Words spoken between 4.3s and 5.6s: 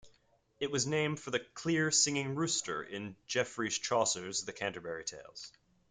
"The Canterbury Tales".